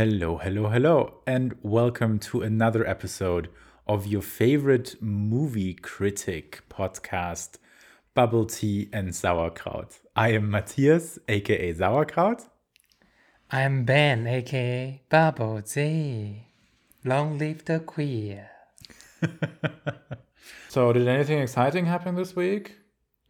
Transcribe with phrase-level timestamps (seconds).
[0.00, 3.50] Hello, hello, hello, and welcome to another episode
[3.86, 7.58] of your favorite movie critic podcast,
[8.14, 9.98] Bubble Tea and Sauerkraut.
[10.16, 12.48] I am Matthias, aka Sauerkraut.
[13.50, 16.46] I'm Ben, aka Bubble Tea.
[17.04, 18.48] Long live the queer.
[20.70, 22.79] So, did anything exciting happen this week?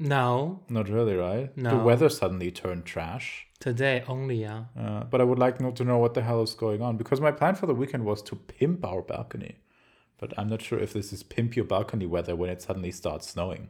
[0.00, 1.54] No, Not really, right?
[1.56, 3.46] The weather suddenly turned trash.
[3.60, 4.64] today only, yeah.
[4.76, 7.20] Uh, but I would like not to know what the hell is going on because
[7.20, 9.56] my plan for the weekend was to pimp our balcony.
[10.18, 13.28] But I'm not sure if this is pimp your balcony weather when it suddenly starts
[13.28, 13.68] snowing.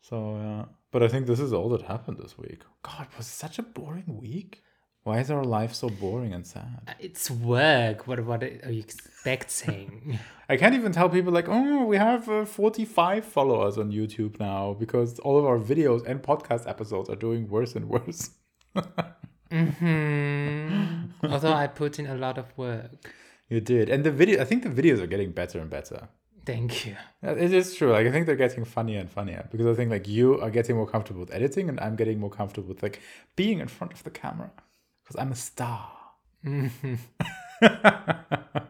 [0.00, 2.62] So, uh, but I think this is all that happened this week.
[2.82, 4.62] God, it was such a boring week.
[5.08, 6.94] Why is our life so boring and sad?
[7.00, 8.06] It's work.
[8.06, 10.18] What what are you expecting?
[10.50, 14.76] I can't even tell people like, oh, we have uh, 45 followers on YouTube now
[14.78, 18.32] because all of our videos and podcast episodes are doing worse and worse.
[19.50, 23.10] hmm Although I put in a lot of work.
[23.48, 24.42] You did, and the video.
[24.42, 26.08] I think the videos are getting better and better.
[26.44, 26.96] Thank you.
[27.22, 27.92] It is true.
[27.92, 30.76] Like I think they're getting funnier and funnier because I think like you are getting
[30.76, 33.00] more comfortable with editing, and I'm getting more comfortable with like
[33.36, 34.50] being in front of the camera
[35.08, 35.90] because I'm a star.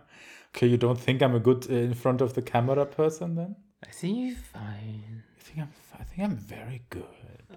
[0.56, 3.54] Okay, you don't think I'm a good uh, in front of the camera person then?
[3.86, 5.22] I think you're fine.
[5.38, 5.68] I think I'm.
[6.00, 7.04] I think I'm very good.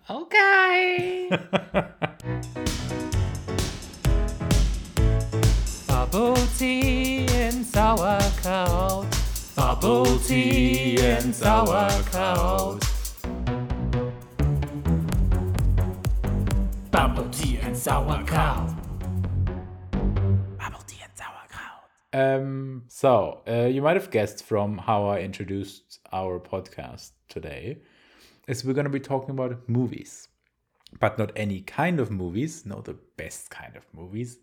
[0.07, 1.29] Okay.
[5.87, 9.07] Bubble tea and sauerkraut.
[9.55, 12.90] Bubble tea and sauerkraut.
[17.01, 18.75] Bubble tea and sauerkraut.
[20.59, 21.89] Bubble tea and sauerkraut.
[22.13, 22.83] Um.
[22.89, 27.79] So uh, you might have guessed from how I introduced our podcast today,
[28.47, 30.27] is we're going to be talking about movies,
[30.99, 32.67] but not any kind of movies.
[32.67, 34.37] No, the best kind of movies,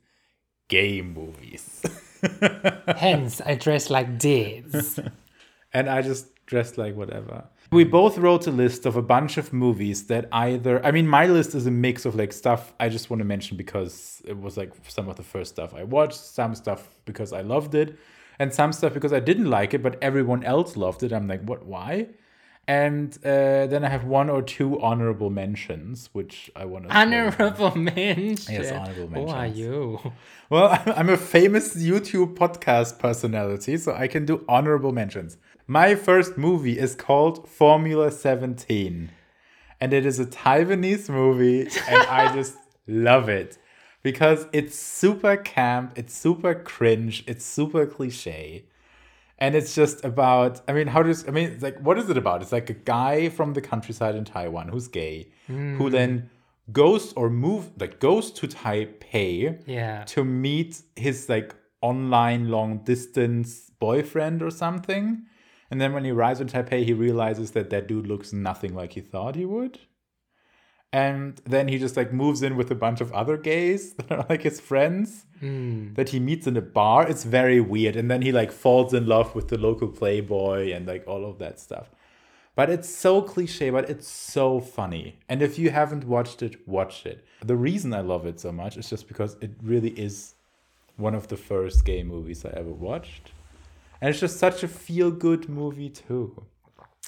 [0.66, 1.84] gay movies.
[2.88, 4.98] Hence, I dress like this.
[5.72, 7.44] and I just dress like whatever.
[7.70, 11.26] We both wrote a list of a bunch of movies that either I mean my
[11.26, 14.56] list is a mix of like stuff I just want to mention because it was
[14.56, 17.98] like some of the first stuff I watched, some stuff because I loved it,
[18.38, 21.12] and some stuff because I didn't like it but everyone else loved it.
[21.12, 22.08] I'm like, what why?
[22.68, 26.94] And uh, then I have one or two honorable mentions, which I want to.
[26.94, 28.54] Honorable mention.
[28.54, 29.30] Yes, honorable mentions.
[29.30, 30.12] Who are you?
[30.50, 35.38] Well, I'm a famous YouTube podcast personality, so I can do honorable mentions.
[35.70, 39.10] My first movie is called Formula 17,
[39.78, 42.56] and it is a Taiwanese movie, and I just
[42.86, 43.58] love it
[44.02, 48.64] because it's super camp, it's super cringe, it's super cliche.
[49.36, 52.40] And it's just about, I mean, how does, I mean, like, what is it about?
[52.40, 55.88] It's like a guy from the countryside in Taiwan who's gay, who hmm.
[55.90, 56.30] then
[56.72, 60.04] goes or move, like goes to Taipei Yeah.
[60.04, 65.26] to meet his like online long distance boyfriend or something.
[65.70, 68.94] And then when he arrives in Taipei, he realizes that that dude looks nothing like
[68.94, 69.80] he thought he would.
[70.92, 74.26] And then he just like moves in with a bunch of other gays that are
[74.28, 75.94] like his friends Mm.
[75.94, 77.06] that he meets in a bar.
[77.08, 77.94] It's very weird.
[77.94, 81.38] And then he like falls in love with the local playboy and like all of
[81.38, 81.92] that stuff.
[82.56, 85.20] But it's so cliche, but it's so funny.
[85.28, 87.24] And if you haven't watched it, watch it.
[87.44, 90.34] The reason I love it so much is just because it really is
[90.96, 93.30] one of the first gay movies I ever watched.
[94.00, 96.46] And it's just such a feel good movie, too.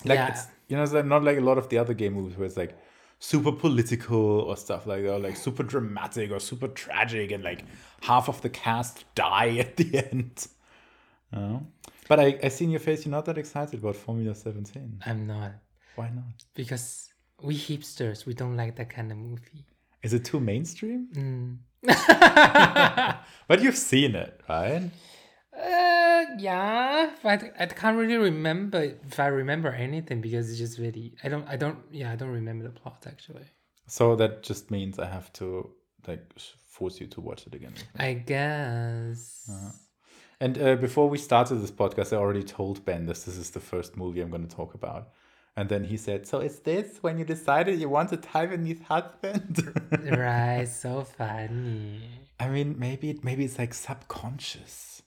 [0.04, 0.28] Like, Yeah.
[0.28, 2.56] it's, you know, it's not like a lot of the other gay movies where it's
[2.56, 2.76] like
[3.18, 7.64] super political or stuff like that, or like super dramatic or super tragic, and like
[8.02, 10.46] half of the cast die at the end.
[11.32, 11.66] No.
[12.08, 15.02] But I, I see in your face you're not that excited about Formula 17.
[15.06, 15.52] I'm not.
[15.94, 16.24] Why not?
[16.54, 17.12] Because
[17.42, 19.64] we hipsters, we don't like that kind of movie.
[20.02, 21.08] Is it too mainstream?
[21.14, 21.58] Mm.
[23.48, 24.90] But you've seen it, right?
[25.60, 31.14] Uh, yeah, but I can't really remember if I remember anything because it's just really
[31.22, 33.44] I don't I don't yeah I don't remember the plot actually.
[33.86, 35.70] So that just means I have to
[36.06, 36.32] like
[36.66, 37.74] force you to watch it again.
[37.98, 39.50] I guess.
[40.40, 43.24] And uh, before we started this podcast, I already told Ben this.
[43.24, 45.10] This is the first movie I'm going to talk about.
[45.56, 49.74] And then he said, "So is this when you decided you want a Taiwanese husband?"
[50.10, 52.00] right, so funny.
[52.38, 54.99] I mean, maybe it maybe it's like subconscious.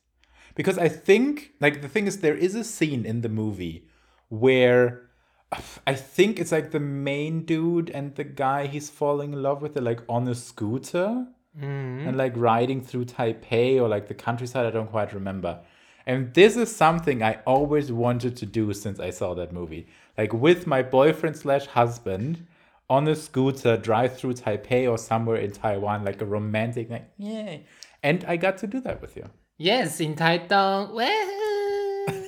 [0.55, 3.87] Because I think like the thing is there is a scene in the movie
[4.29, 5.09] where
[5.87, 9.77] I think it's like the main dude and the guy he's falling in love with
[9.77, 12.07] are like on a scooter Mm.
[12.07, 14.65] and like riding through Taipei or like the countryside.
[14.65, 15.59] I don't quite remember.
[16.03, 19.85] And this is something I always wanted to do since I saw that movie.
[20.17, 22.47] Like with my boyfriend slash husband
[22.89, 27.65] on a scooter, drive through Taipei or somewhere in Taiwan, like a romantic, like, yay.
[28.01, 29.29] And I got to do that with you.
[29.57, 30.15] Yes, in.
[30.15, 31.43] Woohoo!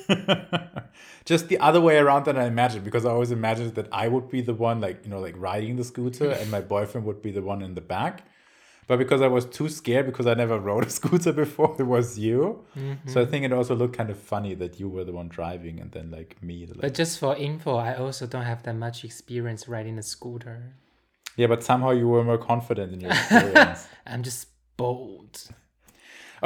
[1.24, 4.28] Just the other way around than I imagined, because I always imagined that I would
[4.28, 7.32] be the one, like, you know, like riding the scooter and my boyfriend would be
[7.32, 8.22] the one in the back.
[8.86, 12.16] But because I was too scared, because I never rode a scooter before, it was
[12.16, 12.64] you.
[12.74, 13.30] So I mm-hmm.
[13.30, 16.12] think it also looked kind of funny that you were the one driving and then,
[16.12, 16.66] like, me.
[16.66, 20.74] Like, But just for info, I also don't have that much experience riding a scooter.
[21.36, 23.88] yeah, but somehow you were more confident in your experience.
[24.06, 24.46] I'm just
[24.76, 25.48] bold.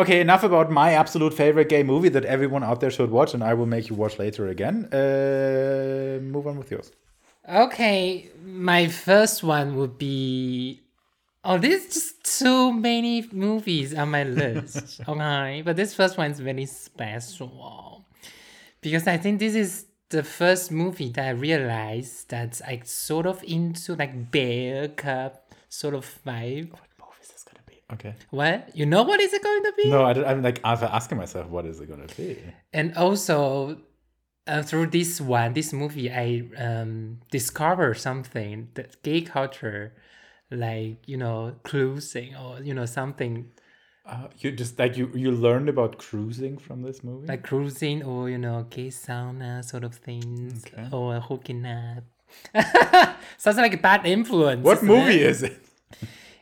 [0.01, 3.45] Okay, enough about my absolute favorite gay movie that everyone out there should watch, and
[3.45, 4.87] I will make you watch later again.
[4.87, 6.91] Uh, move on with yours.
[7.47, 10.81] Okay, my first one would be.
[11.45, 15.03] Oh, there's just too many movies on my list.
[15.09, 18.07] okay, but this first one is very special
[18.81, 23.45] because I think this is the first movie that I realized that I sort of
[23.45, 26.73] into like bear cup sort of vibe.
[26.73, 27.80] What movie is this gonna be?
[27.93, 28.15] Okay.
[28.31, 29.03] What you know?
[29.03, 29.91] What is it going to be?
[29.91, 32.39] No, I, I'm like I'm asking myself, what is it gonna be?
[32.73, 33.79] and also
[34.47, 39.93] uh, through this one this movie i um discover something that gay culture
[40.51, 43.35] like you know cruising or you know something
[44.07, 47.27] Uh, you just like you you learned about cruising from this movie.
[47.33, 50.87] like cruising or you know gay sauna sort of things Okay.
[50.97, 52.05] or hooking up
[53.43, 55.31] sounds like a bad influence what movie it?
[55.33, 55.59] is it?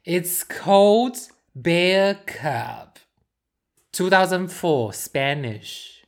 [0.04, 1.16] it's called
[1.62, 2.98] bear Cub,
[3.92, 5.98] 2004 spanish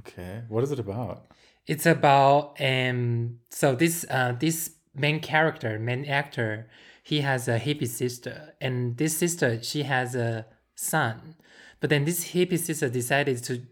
[0.00, 1.26] Okay, what is it about?
[1.66, 6.68] It's about um so this uh this main character, main actor,
[7.02, 11.36] he has a hippie sister and this sister she has a son.
[11.80, 13.62] But then this hippie sister decided to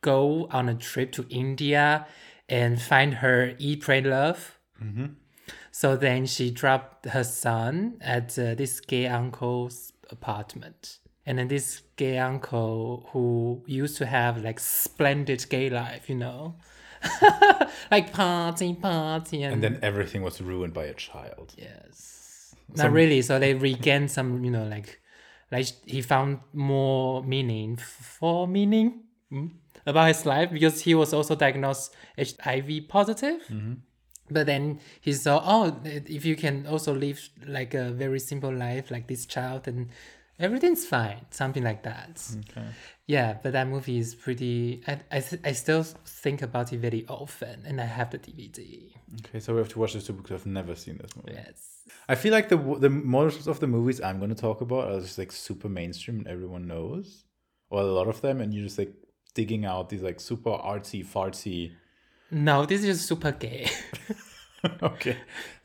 [0.00, 2.06] go on a trip to India
[2.48, 4.58] and find her eat pray love.
[5.70, 10.98] So then she dropped her son at uh, this gay uncle's apartment.
[11.26, 16.56] And then this gay uncle who used to have like splendid gay life, you know,
[17.90, 21.54] like party, party, and, And then everything was ruined by a child.
[21.56, 23.22] yes, not really.
[23.22, 25.00] So they regained some, you know, like,
[25.50, 29.50] like he found more meaning for meaning mm,
[29.86, 33.40] about his life because he was also diagnosed HIV positive.
[34.30, 38.90] But then he saw, oh, if you can also live like a very simple life
[38.90, 39.90] like this child, and
[40.38, 42.22] everything's fine, something like that.
[42.50, 42.66] Okay.
[43.06, 44.82] Yeah, but that movie is pretty.
[44.86, 48.92] I I, th- I still think about it very often, and I have the DVD.
[49.26, 51.32] Okay, so we have to watch this too because I've never seen this movie.
[51.34, 51.82] Yes.
[52.08, 55.00] I feel like the the most of the movies I'm going to talk about are
[55.00, 57.24] just like super mainstream and everyone knows,
[57.68, 58.94] or a lot of them, and you're just like
[59.34, 61.72] digging out these like super artsy fartsy.
[62.30, 63.70] No, this is super gay.
[64.82, 65.16] okay.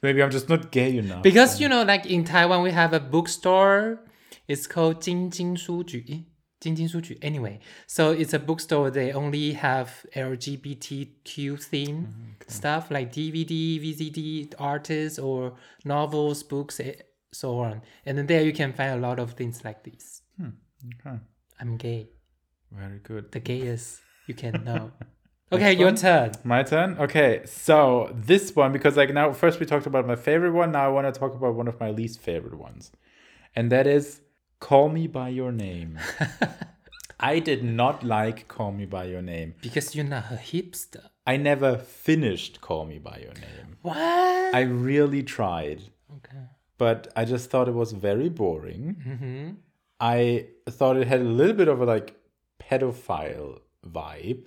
[0.02, 1.24] Maybe I'm just not gay enough.
[1.24, 4.00] Because, you know, like in Taiwan, we have a bookstore.
[4.48, 6.04] It's called Jing Jing Shu Ju.
[6.10, 6.20] Eh?
[6.62, 7.16] Jing Jing Shu Ju.
[7.22, 8.92] Anyway, so it's a bookstore.
[8.92, 12.32] They only have LGBTQ theme mm-hmm.
[12.48, 15.54] stuff like DVD, VCD, artists, or
[15.86, 16.94] novels, books, eh,
[17.32, 17.82] so on.
[18.06, 20.22] And then there you can find a lot of things like this.
[20.38, 20.50] Hmm.
[21.06, 21.18] Okay.
[21.60, 22.10] I'm gay.
[22.72, 23.32] Very good.
[23.32, 24.92] The gayest you can know
[25.52, 26.32] okay, your turn.
[26.44, 26.98] My turn.
[27.00, 30.72] Okay, so this one because like now first we talked about my favorite one.
[30.72, 32.92] Now I want to talk about one of my least favorite ones,
[33.56, 34.22] and that is
[34.60, 36.00] "Call Me by Your Name."
[37.20, 41.10] I did not like "Call Me by Your Name." Because you're not a hipster.
[41.26, 43.98] I never finished "Call Me by Your Name." What?
[44.56, 45.82] I really tried,
[46.18, 46.46] okay.
[46.78, 48.98] but I just thought it was very boring.
[49.08, 49.50] Mm-hmm.
[50.00, 52.16] I thought it had a little bit of a like
[52.62, 54.46] pedophile vibe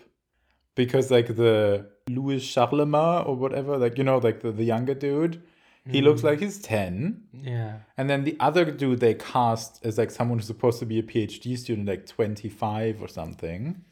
[0.74, 5.42] because like the Louis Charlemagne or whatever, like you know, like the, the younger dude,
[5.90, 7.22] he looks like he's 10.
[7.32, 7.78] Yeah.
[7.96, 11.02] And then the other dude they cast as like someone who's supposed to be a
[11.02, 13.82] PhD student, like 25 or something.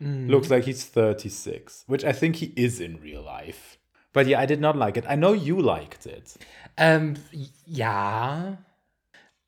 [0.00, 3.78] Looks like he's 36, which I think he is in real life.
[4.12, 5.04] But yeah, I did not like it.
[5.08, 6.36] I know you liked it.
[6.76, 7.16] Um.
[7.66, 8.56] Yeah.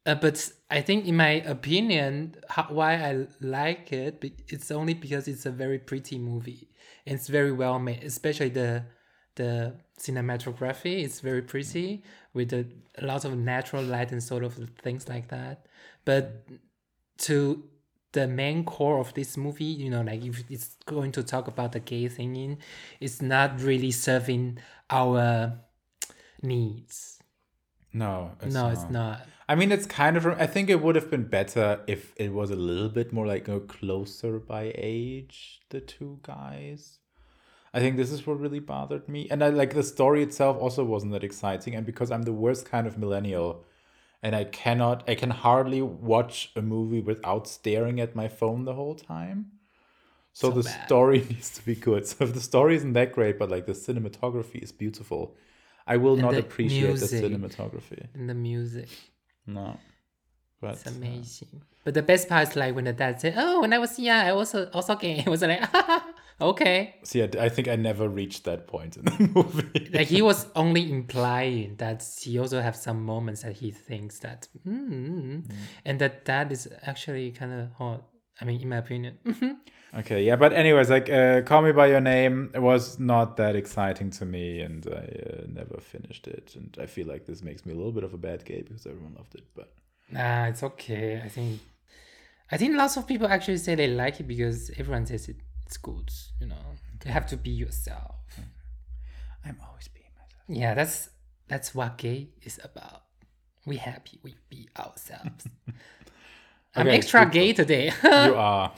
[0.07, 5.27] Uh, but I think, in my opinion, how, why I like it, it's only because
[5.27, 6.69] it's a very pretty movie.
[7.07, 8.85] It's very well made, especially the
[9.37, 11.05] the cinematography.
[11.05, 12.03] It's very pretty
[12.35, 12.67] with a,
[12.99, 15.67] a lot of natural light and sort of things like that.
[16.05, 16.47] But
[17.19, 17.65] to
[18.13, 21.73] the main core of this movie, you know, like if it's going to talk about
[21.73, 22.59] the gay thing,
[22.99, 24.59] it's not really serving
[24.91, 25.53] our
[26.43, 27.21] needs.
[27.93, 29.27] No, it's no, it's not.
[29.49, 30.27] I mean, it's kind of.
[30.27, 33.47] I think it would have been better if it was a little bit more like
[33.47, 35.61] you know, closer by age.
[35.71, 36.99] The two guys.
[37.73, 40.83] I think this is what really bothered me, and I like the story itself also
[40.83, 41.75] wasn't that exciting.
[41.75, 43.65] And because I'm the worst kind of millennial,
[44.23, 48.75] and I cannot, I can hardly watch a movie without staring at my phone the
[48.75, 49.53] whole time.
[50.33, 50.87] So, So the bad.
[50.87, 52.07] story needs to be good.
[52.07, 55.37] So if the story isn't that great, but like the cinematography is beautiful,
[55.87, 57.11] I will not the appreciate music.
[57.11, 58.07] the cinematography.
[58.15, 58.89] And the music.
[59.47, 59.79] No,
[60.61, 61.63] but It's uh, amazing.
[61.85, 64.19] But the best part is like when the dad said, "Oh, when I was young,
[64.27, 65.63] I also also gay." It was like,
[66.41, 66.97] okay.
[67.05, 69.91] see, I, I think I never reached that point in the movie.
[69.93, 74.49] Like he was only implying that he also have some moments that he thinks that,
[74.67, 75.45] mm,
[75.85, 78.03] and that that is actually kind of hot.
[78.41, 79.19] I mean, in my opinion.
[79.95, 84.11] Okay, yeah, but anyways, like uh, "Call Me by Your Name" was not that exciting
[84.11, 84.91] to me, and I
[85.31, 86.55] uh, never finished it.
[86.55, 88.85] And I feel like this makes me a little bit of a bad gay because
[88.87, 89.45] everyone loved it.
[89.55, 89.73] But
[90.11, 91.23] nah, it's okay.
[91.25, 91.61] I think,
[92.51, 95.79] I think lots of people actually say they like it because everyone says it, it's
[95.79, 96.11] good.
[96.41, 96.67] You know,
[97.05, 98.17] you have to be yourself.
[99.47, 100.43] I'm always being myself.
[100.49, 101.09] Yeah, that's
[101.49, 103.03] that's what gay is about.
[103.65, 105.47] We happy, we be ourselves.
[106.77, 107.87] I'm Okay, extra good gay today.
[108.05, 108.73] you are.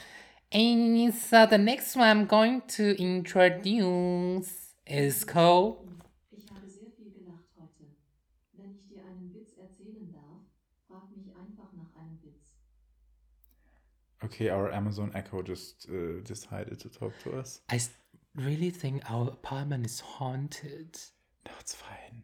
[0.52, 5.76] and so the next one I'm going to introduce is called
[6.30, 7.84] Ich habe sehr viel gelacht heute.
[8.56, 10.42] Wenn ich dir einen Witz erzählen darf,
[10.86, 12.54] frag mich einfach nach einem Witz.
[14.24, 17.62] Okay, our Amazon Echo just uh, decided to talk to us.
[17.70, 17.80] I
[18.36, 20.98] really think our apartment is haunted.
[21.46, 22.22] No, it's fine.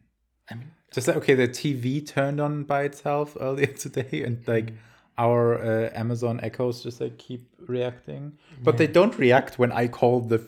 [0.49, 4.73] I mean, Just like okay, the TV turned on by itself earlier today, and like
[5.17, 10.19] our uh, Amazon Echoes just like keep reacting, but they don't react when I call
[10.21, 10.39] the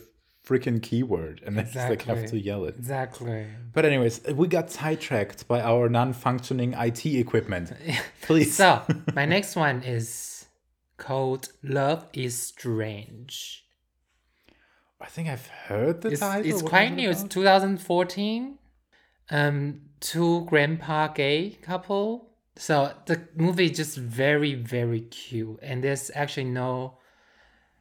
[0.46, 2.76] freaking keyword, and I just like have to yell it.
[2.78, 3.48] exactly.
[3.74, 7.74] But anyways, we got sidetracked by our non-functioning IT equipment.
[8.22, 8.56] Please.
[8.56, 8.82] So
[9.16, 10.46] my next one is
[10.98, 13.66] called "Love Is Strange."
[15.00, 16.50] I think I've heard the It's, title.
[16.52, 17.10] it's What quite it new.
[17.10, 18.58] It's 2014.
[19.30, 22.27] Um, two grandpa gay couple.
[22.58, 26.98] So the movie is just very very cute, and there's actually no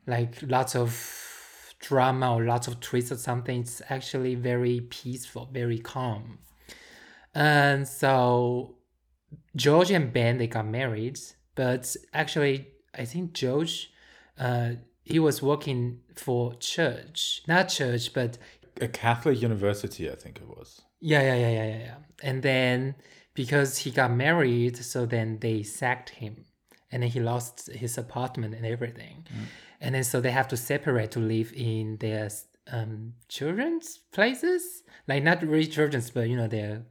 [0.06, 3.60] like lots of drama or lots of twists or something.
[3.60, 6.38] It's actually very peaceful, very calm.
[7.34, 8.76] And so
[9.54, 11.18] George and Ben they got married,
[11.54, 13.90] but actually I think George,
[14.38, 14.72] uh,
[15.04, 18.38] he was working for church, not church, but
[18.80, 20.82] a Catholic university, I think it was.
[21.00, 21.94] yeah, yeah, yeah, yeah, yeah, yeah.
[22.22, 22.94] And then
[23.36, 26.34] because he got married, so then they sacked him,
[26.90, 29.16] and then he lost his apartment and everything,
[29.80, 32.28] and then so they have to separate to live in their
[32.72, 36.82] um children's places, like not really children's, but you know their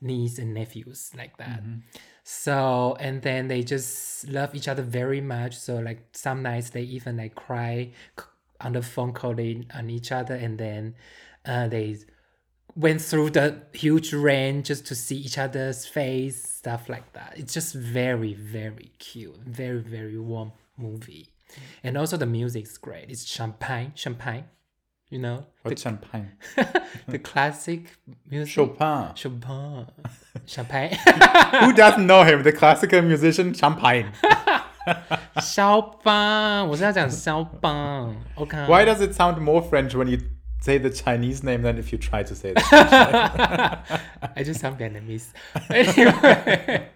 [0.00, 1.62] niece and nephews like that.
[2.24, 5.54] So and then they just love each other very much.
[5.56, 7.92] So like some nights they even like cry
[8.60, 10.94] on the phone calling on each other, and then
[11.44, 11.96] uh, they
[12.75, 17.33] went through the huge rain just to see each other's face, stuff like that.
[17.35, 21.29] It's just very very cute, very very warm movie,
[21.83, 23.09] and also the music's great.
[23.09, 24.45] It's champagne, champagne,
[25.09, 26.33] you know, What's champagne?
[27.07, 27.97] the classic
[28.29, 28.53] music.
[28.53, 29.15] Chopin.
[29.15, 29.87] Chopin,
[30.45, 30.97] champagne.
[31.61, 32.43] Who doesn't know him?
[32.43, 34.11] The classical musician Champagne.
[35.41, 38.55] 肖邦，我是要讲肖邦，OK。
[38.67, 40.17] Why does it sound more French when you
[40.62, 44.02] say the Chinese name then if you try to say that?
[44.36, 45.28] I just sound Vietnamese.
[45.70, 46.88] Anyway,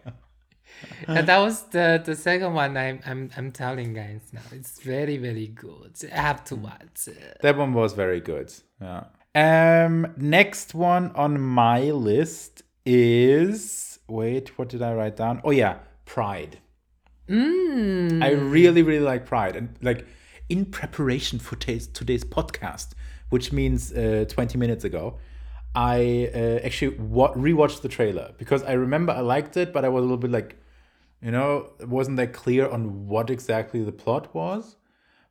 [1.08, 2.76] and that was the the second one.
[2.76, 4.42] I'm I'm I'm telling guys now.
[4.52, 5.96] It's very very good.
[6.12, 7.08] I have to watch
[7.42, 8.52] that one was very good.
[8.80, 9.04] Yeah.
[9.35, 10.12] Um.
[10.16, 14.58] Next one on my list is wait.
[14.58, 15.40] What did I write down?
[15.44, 16.58] Oh yeah, Pride.
[17.28, 18.23] Mm.
[18.23, 19.56] I really, really like Pride.
[19.56, 20.06] And like
[20.49, 22.90] in preparation for today's, today's podcast,
[23.30, 25.18] which means uh, 20 minutes ago,
[25.75, 29.88] I uh, actually wa- rewatched the trailer because I remember I liked it, but I
[29.88, 30.56] was a little bit like,
[31.21, 34.76] you know, it wasn't that clear on what exactly the plot was.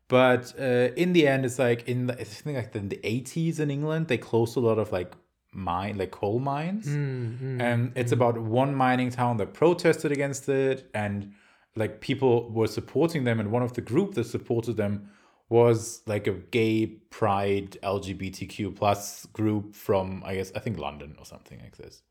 [0.07, 3.59] But uh, in the end, it's like in the, I think like in the 80s
[3.59, 5.13] in England, they closed a lot of like
[5.51, 6.85] mine, like coal mines
[7.61, 11.31] and it's about one mining town that protested against it and
[11.75, 15.09] like people were supporting them and one of the group that supported them
[15.49, 21.25] was like a gay pride lgbtq plus group from i guess i think london or
[21.25, 22.01] something like this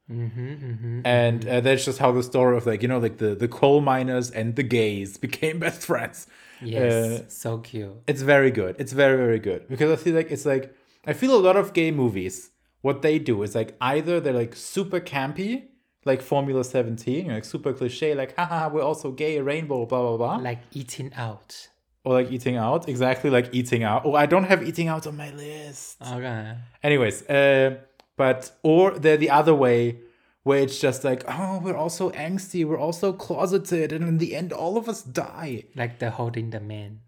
[1.05, 3.81] and uh, that's just how the story of like you know like the the coal
[3.81, 6.27] miners and the gays became best friends
[6.63, 7.93] Yes, Uh, so cute.
[8.07, 8.77] it's very good.
[8.79, 10.75] It's very very good because I feel like it's like
[11.07, 12.51] I feel a lot of gay movies.
[12.81, 15.65] What they do is like either they're like super campy,
[16.07, 20.37] like Formula Seventeen, like super cliche, like haha we're also gay, rainbow, blah blah blah,
[20.37, 21.69] Like eating out.
[22.05, 24.03] Or like eating out, exactly like eating out.
[24.05, 25.97] Oh, I don't have eating out on my list.
[26.03, 26.55] Okay.
[26.83, 27.79] Anyways, uh,
[28.17, 30.01] but or they're the other way.
[30.43, 34.53] Where it's just like, oh, we're also angsty, we're also closeted, and in the end,
[34.53, 35.65] all of us die.
[35.75, 37.01] Like the holding the man.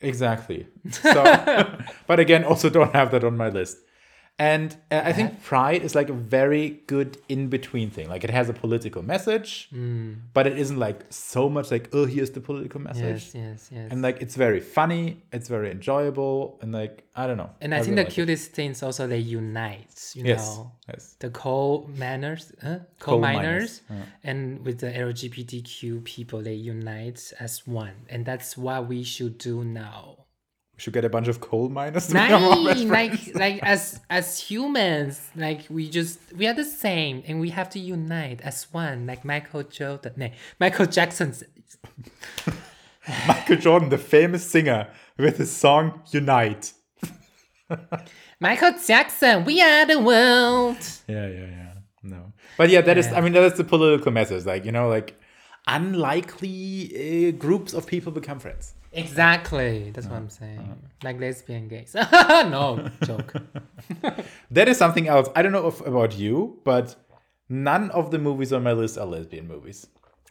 [0.00, 0.66] Exactly.
[0.90, 3.78] So, but again, also don't have that on my list.
[4.36, 8.08] And uh, I think Pride is like a very good in between thing.
[8.08, 9.68] Like it has a political message,
[10.32, 13.26] but it isn't like so much like, oh, here's the political message.
[13.26, 13.92] Yes, yes, yes.
[13.92, 17.50] And like it's very funny, it's very enjoyable, and like I don't know.
[17.60, 18.14] And I, think really the like it.
[18.14, 20.56] cutest thing is also they unite, you Yes.
[20.56, 20.72] know.
[20.88, 21.14] Yes.
[21.20, 22.78] The coal miners, huh?
[22.98, 28.56] coal, Coal miners, miners, and with the LGBTQ people, they unite as one, and that's
[28.56, 30.23] what we should do now.
[30.76, 34.00] We should get a bunch of coal miners to become our Nice, like like as
[34.10, 38.66] as humans, like we just we are the same, and we have to unite as
[38.72, 41.32] one, like Michael Jordan, no, Michael Jackson.
[43.28, 46.72] Michael Jordan, the famous singer, with his song Unite.
[48.40, 50.78] Michael Jackson, we are the world.
[51.06, 51.72] Yeah, yeah, yeah.
[52.02, 52.32] No.
[52.58, 53.06] But yeah, that is.
[53.08, 54.44] I mean, that's the political message.
[54.44, 55.18] Like, you know, like
[55.66, 58.74] unlikely uh, groups of people become friends.
[58.94, 60.76] Exactly, that's what I'm saying.
[61.02, 61.94] Like lesbian gays.
[62.20, 63.34] no joke.
[64.50, 65.28] That is something else.
[65.36, 66.94] I don't know if, about you, but
[67.48, 69.86] none of the movies on my list are lesbian movies.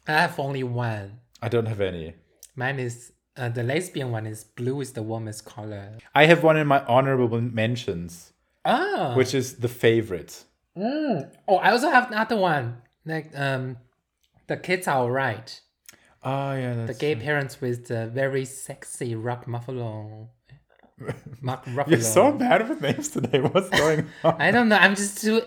[0.08, 1.20] I have only one.
[1.42, 2.16] I don't have any.
[2.56, 5.98] Mine is uh, the lesbian one is blue is the warmest color.
[6.16, 8.32] I have one in my honorable mentions,
[8.66, 10.44] Oh, which is the favorite.
[10.78, 12.78] oh, I also have another one.
[13.06, 13.78] Like um,
[14.48, 15.60] the kids are alright.
[16.24, 20.28] Oh yeah, The gay parents with the very sexy Rock Ruffalo.
[21.42, 21.90] Mark Ruffalo.
[21.90, 23.42] You're so bad with names today.
[23.54, 24.42] What's going on?
[24.42, 24.78] I don't know.
[24.78, 25.42] I'm just too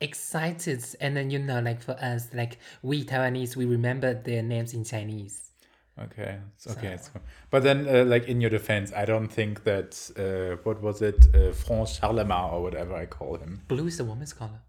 [0.00, 0.84] excited.
[1.00, 4.84] And then you know, like for us, like we Taiwanese, we remember their names in
[4.84, 5.50] Chinese.
[5.98, 6.88] Okay, it's okay.
[6.88, 7.22] It's cool.
[7.50, 11.26] But then, uh, like in your defense, I don't think that uh, what was it,
[11.34, 13.62] uh, Franz Charlemagne or whatever I call him.
[13.68, 14.62] Blue is the woman's color.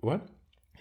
[0.00, 0.26] What?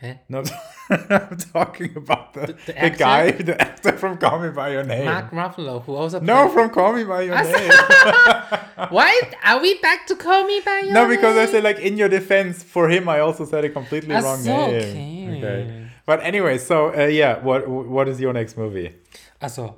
[0.04, 0.20] Okay.
[0.30, 0.42] No,
[0.90, 5.06] I'm talking about the, the, the guy, the actor from Call Me by Your Name.
[5.06, 8.90] Mark Ruffalo, who also no, played- from Call Me by Your I Name.
[8.90, 10.94] Why are we back to call me by your Name?
[10.96, 12.64] no, because I said like in your defense.
[12.64, 15.36] For him, I also said a completely Ah, wrong name.
[15.38, 15.88] okay.
[16.08, 18.96] But anyway, so uh, yeah, what what is your next movie?
[19.40, 19.76] Also,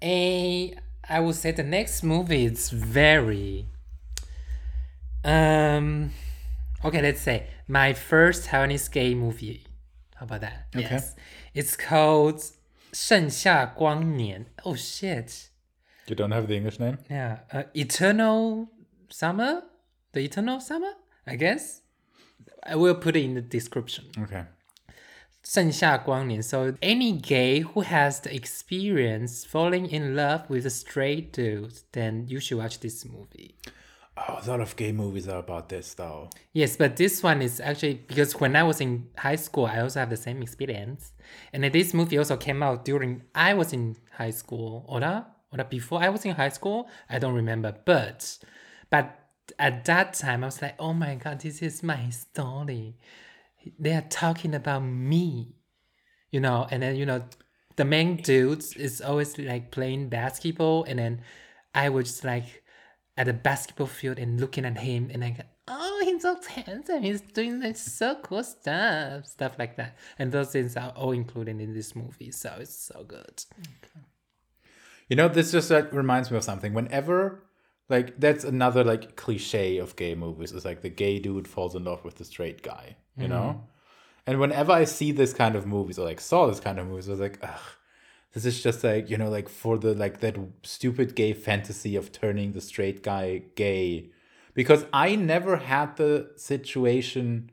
[0.00, 0.74] a
[1.08, 3.66] I would say the next movie is very
[5.24, 6.12] um
[6.84, 9.65] okay, let's say my first Taiwanese gay movie.
[10.15, 10.67] How about that?
[10.73, 11.15] Yes.
[11.53, 12.41] It's called
[12.93, 14.45] 盛夏光年.
[14.63, 15.49] Oh shit.
[16.07, 16.97] You don't have the English name?
[17.09, 17.39] Yeah.
[17.51, 18.67] Uh, Eternal
[19.09, 19.63] Summer?
[20.13, 20.93] The Eternal Summer?
[21.25, 21.81] I guess.
[22.63, 24.05] I will put it in the description.
[24.17, 24.45] Okay.
[25.43, 26.41] 盛夏光年.
[26.41, 32.25] So any gay who has the experience falling in love with a straight dude, then
[32.27, 33.55] you should watch this movie.
[34.28, 36.28] Oh, a lot of gay movies are about this, though.
[36.52, 40.00] Yes, but this one is actually because when I was in high school, I also
[40.00, 41.12] have the same experience.
[41.52, 46.02] And this movie also came out during I was in high school, or or before
[46.02, 46.88] I was in high school.
[47.08, 48.38] I don't remember, but
[48.90, 49.18] but
[49.58, 52.96] at that time I was like, oh my god, this is my story.
[53.78, 55.54] They are talking about me,
[56.30, 56.66] you know.
[56.70, 57.24] And then you know,
[57.76, 61.22] the main dude is always like playing basketball, and then
[61.74, 62.59] I was like
[63.20, 65.36] at the basketball field and looking at him and like
[65.68, 70.50] oh he's so handsome he's doing like so cool stuff stuff like that and those
[70.52, 73.44] things are all included in this movie so it's so good
[75.10, 76.72] You know, this just like reminds me of something.
[76.72, 77.42] Whenever,
[77.88, 80.52] like, that's another like cliche of gay movies.
[80.52, 82.96] Is like the gay dude falls in love with the straight guy.
[83.16, 83.68] You know, mm.
[84.26, 87.08] and whenever I see this kind of movies or like saw this kind of movies,
[87.08, 87.60] I was like, ugh,
[88.32, 92.12] this is just like you know, like for the like that stupid gay fantasy of
[92.12, 94.10] turning the straight guy gay,
[94.54, 97.50] because I never had the situation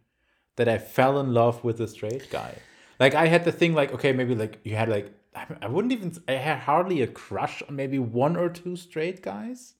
[0.55, 2.55] that I fell in love with a straight guy.
[2.99, 5.13] Like I had the thing like okay maybe like you had like
[5.61, 9.75] I wouldn't even I had hardly a crush on maybe one or two straight guys.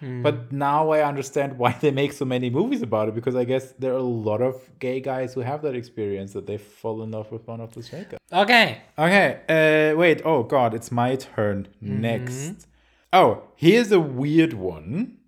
[0.00, 3.72] But now I understand why they make so many movies about it because I guess
[3.78, 7.10] there are a lot of gay guys who have that experience that they fall in
[7.10, 8.20] love with one of the straight guys.
[8.32, 10.22] okay Okay, uh, wait.
[10.24, 12.66] Oh God, it's my turn next.
[13.12, 15.18] Oh, here's a weird one.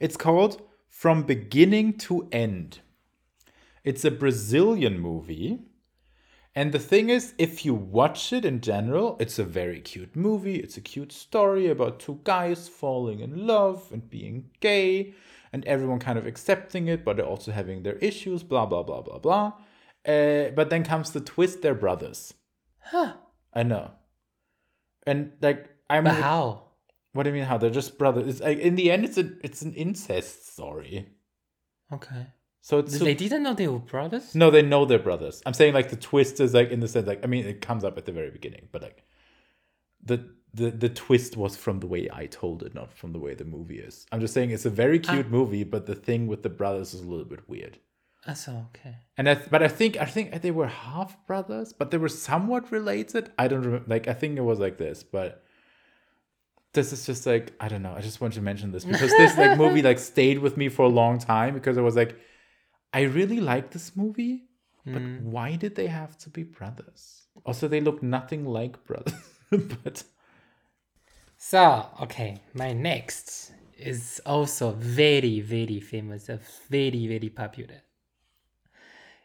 [0.00, 2.80] It's called From Beginning to End.
[3.82, 5.58] It's a Brazilian movie.
[6.56, 10.56] And the thing is, if you watch it in general, it's a very cute movie.
[10.56, 15.14] It's a cute story about two guys falling in love and being gay,
[15.52, 19.02] and everyone kind of accepting it, but they're also having their issues, blah, blah, blah,
[19.02, 19.52] blah, blah.
[20.06, 22.34] Uh, but then comes the twist they're brothers.
[22.78, 23.14] huh
[23.52, 23.92] I know.
[25.06, 26.64] And like I'm but how
[27.12, 28.26] what do you mean how they're just brothers?
[28.26, 31.08] It's like in the end it's a it's an incest story.
[31.92, 32.26] okay
[32.64, 35.42] So it's they didn't know they were brothers no, they know they're brothers.
[35.44, 37.84] I'm saying like the twist is like in the sense like I mean it comes
[37.84, 39.04] up at the very beginning, but like
[40.02, 43.34] the the the twist was from the way I told it, not from the way
[43.34, 44.06] the movie is.
[44.10, 45.12] I'm just saying it's a very ah.
[45.12, 47.76] cute movie, but the thing with the brothers is a little bit weird.
[48.22, 48.96] Ah, That's okay.
[49.18, 52.08] And I, th- but I think I think they were half brothers, but they were
[52.08, 53.30] somewhat related.
[53.38, 53.84] I don't remember.
[53.86, 55.44] Like I think it was like this, but
[56.72, 57.92] this is just like I don't know.
[57.94, 60.86] I just want to mention this because this like movie like stayed with me for
[60.86, 62.18] a long time because I was like,
[62.94, 64.44] I really like this movie,
[64.86, 65.30] but hmm.
[65.30, 67.22] why did they have to be brothers?
[67.44, 69.14] Also, they look nothing like brothers.
[69.50, 70.04] but
[71.36, 76.30] So, okay, my next is also very, very famous,
[76.70, 77.82] very, very popular.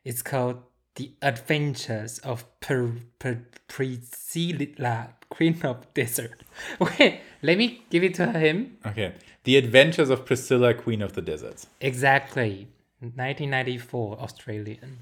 [0.03, 0.63] It's called
[0.95, 6.43] The Adventures of per- per- Priscilla, Queen of Desert.
[6.81, 8.77] Okay, let me give it to him.
[8.85, 11.67] okay, The Adventures of Priscilla, Queen of the Desert.
[11.79, 12.67] Exactly,
[13.01, 14.99] 1994, Australian.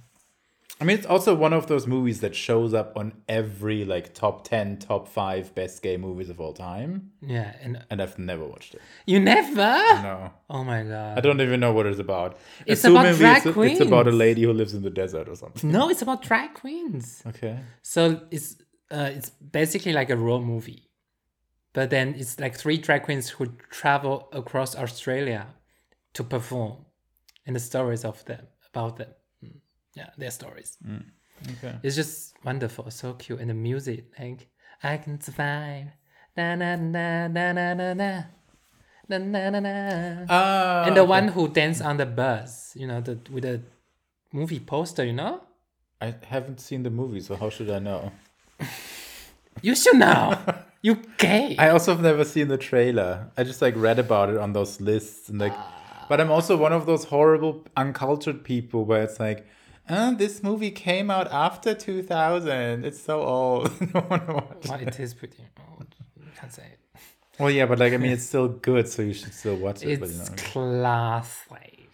[0.80, 4.44] I mean, it's also one of those movies that shows up on every like top
[4.48, 8.76] ten, top five best gay movies of all time, Yeah, and and I've never watched
[8.76, 8.82] it.
[9.08, 9.56] you never?
[9.56, 10.30] No.
[10.52, 11.18] Oh my god.
[11.18, 12.38] I don't even know what it's about.
[12.68, 15.72] It's about drag it's, it's about a lady who lives in the desert or something.
[15.72, 17.24] No, it's about drag queens.
[17.26, 17.58] Okay.
[17.82, 18.58] So it's
[18.92, 20.92] uh, it's basically like a road movie,
[21.74, 25.48] but then it's like three drag queens who travel across Australia
[26.14, 26.86] to perform,
[27.48, 29.10] and the stories of them about them.
[29.44, 29.58] Mm.
[29.96, 30.78] Yeah, their stories.
[31.58, 31.76] Okay.
[31.82, 34.48] It's just wonderful, so cute, and the music like
[34.84, 35.88] I can survive.
[36.36, 38.24] Na na na na na na na.
[39.10, 40.26] Na, na, na, na.
[40.30, 41.10] Ah, and the okay.
[41.10, 43.62] one who danced on the bus, you know, the with the
[44.34, 45.42] movie poster, you know.
[46.02, 48.12] I haven't seen the movie, so how should I know?
[49.62, 50.38] You should know.
[50.82, 51.56] you gay.
[51.58, 53.32] I also have never seen the trailer.
[53.36, 55.54] I just like read about it on those lists and like
[56.10, 59.46] but I'm also one of those horrible uncultured people where it's like
[59.90, 62.84] uh, this movie came out after 2000.
[62.86, 63.72] It's so old.
[63.94, 64.88] no one watched well, it.
[64.90, 65.88] it is pretty old.
[66.20, 66.80] You can't say it.
[67.40, 70.00] Well, yeah, but like I mean, it's still good, so you should still watch it.
[70.00, 70.36] but, you It's know.
[70.38, 71.90] classic.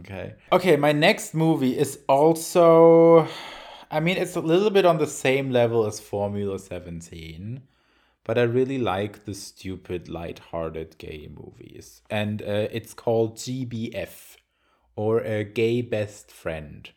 [0.00, 0.34] Okay.
[0.50, 3.28] Okay, my next movie is also
[3.90, 7.60] I mean, it's a little bit on the same level as Formula 17,
[8.24, 12.02] but I really like the stupid light-hearted gay movies.
[12.10, 14.36] And uh, it's called GBF
[14.96, 16.88] or a gay best friend.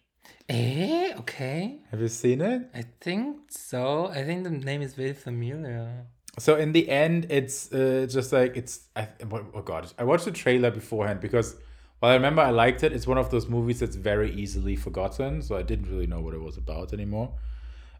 [0.47, 1.79] Eh, okay.
[1.89, 2.69] Have you seen it?
[2.73, 4.07] I think so.
[4.07, 6.05] I think the name is very familiar.
[6.37, 8.81] So in the end, it's uh, just like it's.
[8.95, 11.55] I, oh god, I watched the trailer beforehand because
[11.99, 15.41] while I remember I liked it, it's one of those movies that's very easily forgotten.
[15.41, 17.33] So I didn't really know what it was about anymore.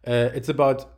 [0.06, 0.95] Uh, it's about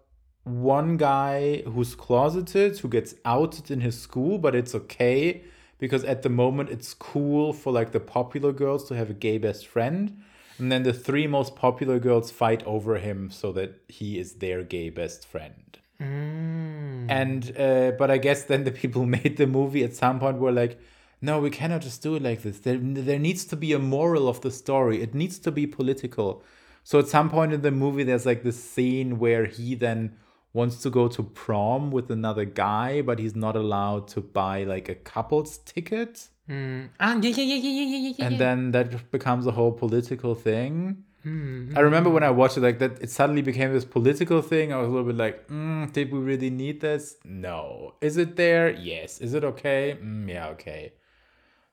[0.47, 5.43] one guy who's closeted who gets outed in his school, but it's okay
[5.79, 9.38] because at the moment it's cool for like the popular girls to have a gay
[9.38, 10.21] best friend.
[10.57, 14.63] And then the three most popular girls fight over him so that he is their
[14.63, 15.77] gay best friend.
[16.01, 17.10] Mm.
[17.10, 20.39] And uh, but I guess then the people who made the movie at some point
[20.39, 20.79] were like,
[21.21, 22.60] no, we cannot just do it like this.
[22.60, 25.01] There, there needs to be a moral of the story.
[25.01, 26.43] It needs to be political.
[26.83, 30.15] So at some point in the movie, there's like this scene where he then
[30.53, 34.89] wants to go to prom with another guy, but he's not allowed to buy like
[34.89, 36.29] a couple's ticket.
[36.49, 36.89] Mm.
[36.99, 38.25] Ah, yeah, yeah, yeah, yeah, yeah, yeah, yeah.
[38.25, 41.03] And then that becomes a whole political thing.
[41.25, 41.75] Mm.
[41.75, 44.71] I remember when I watched it, like that, it suddenly became this political thing.
[44.71, 47.17] I was a little bit like, mm, did we really need this?
[47.25, 47.95] No.
[48.01, 48.71] Is it there?
[48.71, 49.19] Yes.
[49.19, 49.97] Is it okay?
[50.01, 50.93] Mm, yeah, okay.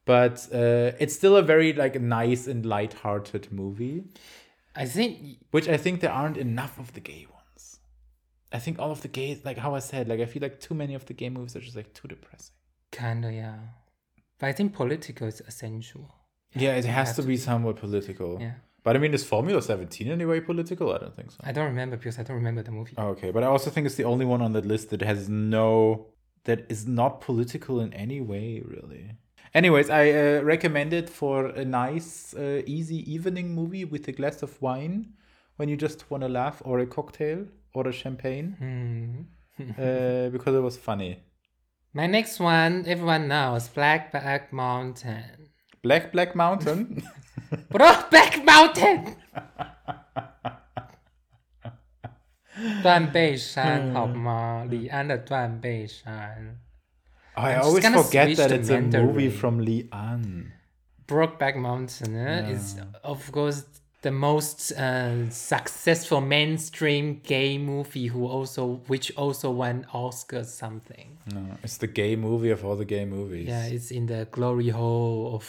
[0.05, 4.05] But uh, it's still a very like nice and light-hearted movie,
[4.77, 7.27] I think which I think there aren't enough of the gay.
[8.57, 10.75] I think all of the gay, like how I said, like I feel like too
[10.83, 12.55] many of the gay movies are just like too depressing.
[12.93, 13.59] kind of yeah,
[14.39, 16.05] but I think political is essential.
[16.65, 17.37] Yeah, it has to to be be.
[17.49, 18.31] somewhat political.
[18.41, 20.87] Yeah, But I mean, is Formula 17 anyway political?
[20.95, 21.39] I don't think so.
[21.43, 22.95] I don't remember because I don't remember the movie.
[22.97, 26.07] Okay, but I also think it's the only one on that list that has no
[26.49, 29.05] that is not political in any way, really.
[29.61, 34.43] Anyways, I uh, recommend it for a nice, uh, easy evening movie with a glass
[34.47, 34.97] of wine
[35.57, 39.72] when you just want to laugh, or a cocktail, or a champagne, Hmm.
[39.78, 41.20] uh, because it was funny.
[41.94, 45.50] My next one, everyone knows, Black Black Mountain.
[45.82, 47.04] Black Black Mountain.
[47.72, 49.16] Brokeback Mountain
[52.84, 54.66] 断背山好吗？
[54.70, 56.60] 李安的断背山。
[57.36, 59.32] I I'm just always gonna forget switch that to it's a movie Mandarin.
[59.32, 60.52] from Li An.
[61.08, 63.64] Brokeback Mountain eh, is, of course,
[64.05, 68.63] the most uh, successful mainstream gay movie who also,
[68.93, 71.09] which also won Oscars something.
[71.35, 73.49] No, it's the gay movie of all the gay movies.
[73.49, 75.45] Yeah, it's in the glory hole of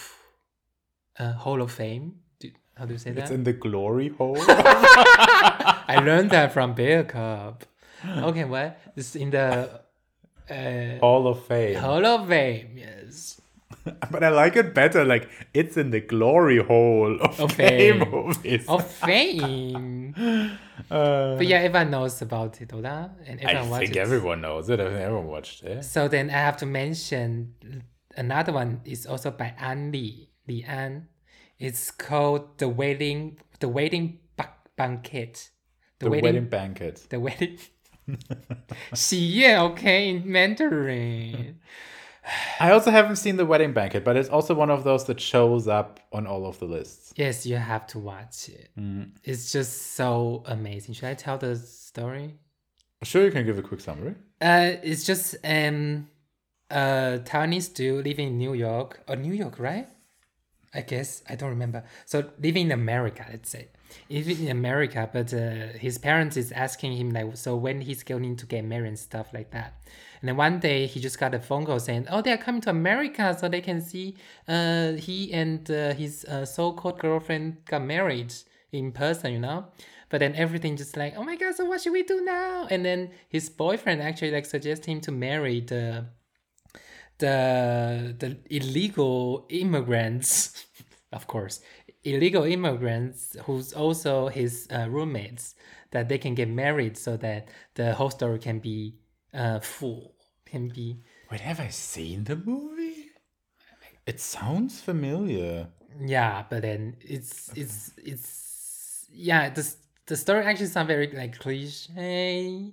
[1.20, 2.06] uh, Hall of Fame.
[2.40, 3.22] Do, how do you say that?
[3.22, 4.38] it's in the glory hole.
[4.48, 7.64] I learned that from Bear Cub.
[8.30, 9.48] Okay, well, it's in the
[10.50, 11.76] Uh, Hall of Fame.
[11.82, 13.42] Hall of Fame, yes.
[14.12, 15.04] But I like it better.
[15.06, 18.66] Like it's in the glory hole of, Of fame movies.
[18.68, 20.14] Of Fame.
[20.92, 23.10] Uh, but yeah, everyone knows about it, oder?
[23.26, 23.90] And I everyone watches.
[23.90, 24.80] think everyone knows it.
[24.80, 25.86] I think everyone watched it.
[25.86, 27.54] So then I have to mention
[28.18, 31.08] another one is also by An Li, Li An.
[31.58, 34.20] It's called The Wedding The Wedding
[34.76, 35.50] Banquet.
[36.00, 37.06] The wedding, banquet.
[37.10, 37.58] The wedding
[38.94, 41.56] 喜宴 okay in Mandarin.
[42.60, 45.68] I also haven't seen the wedding banquet, but it's also one of those that shows
[45.68, 47.14] up on all of the lists.
[47.16, 48.70] Yes, you have to watch it.
[49.24, 50.96] It's just so amazing.
[50.96, 52.36] Should I tell the story?
[53.04, 54.16] Sure, you can give a quick summary.
[54.42, 56.08] Uh, it's just um,
[56.72, 59.88] a Taiwanese dude living in New York or New York, right?
[60.74, 61.84] I guess I don't remember.
[62.06, 63.70] So living in America, let's say,
[64.10, 68.36] living in America, but uh, his parents is asking him like, so when he's going
[68.36, 69.74] to get married and stuff like that.
[70.26, 72.72] And then one day he just got a phone call saying, oh, they're coming to
[72.72, 74.16] America so they can see
[74.48, 78.34] uh, he and uh, his uh, so-called girlfriend got married
[78.72, 79.68] in person, you know.
[80.10, 82.66] But then everything just like, oh my god, so what should we do now?
[82.72, 86.06] And then his boyfriend actually like suggests him to marry the
[87.20, 90.66] the the illegal immigrants,
[91.14, 91.60] of course,
[92.04, 95.54] illegal immigrants who's also his uh, roommates,
[95.92, 98.96] that they can get married so that the whole story can be
[99.36, 100.15] uh, full,
[100.56, 100.88] can be
[101.30, 103.10] Wait, have I seen the movie?
[104.06, 105.68] It sounds familiar.
[106.16, 106.44] yeah.
[106.50, 109.50] But then it's it's it's yeah.
[109.50, 109.64] The
[110.06, 112.72] the story actually sounds very like cliche.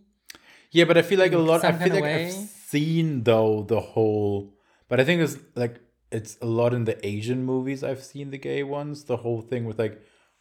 [0.70, 1.64] Yeah, but I feel like a lot.
[1.64, 2.32] I feel like of I've
[2.72, 4.54] seen though the whole.
[4.88, 7.82] But I think it's like it's a lot in the Asian movies.
[7.82, 9.04] I've seen the gay ones.
[9.04, 9.96] The whole thing with like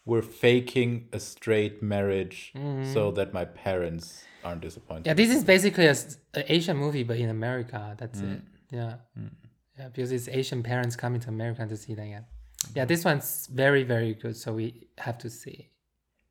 [0.06, 2.54] we're faking a straight marriage
[2.94, 5.02] so that my parents aren't disappointed.
[5.04, 5.10] Mm-hmm.
[5.10, 5.96] Yeah, this is basically a,
[6.34, 7.96] a Asian movie, but in America.
[7.98, 8.42] That's it.
[8.72, 8.96] Yeah,
[9.78, 12.08] yeah, because it's Asian parents coming to America to see that.
[12.08, 12.22] Yeah,
[12.76, 12.86] yeah.
[12.86, 14.36] This one's very, very good.
[14.36, 15.70] So we have to see.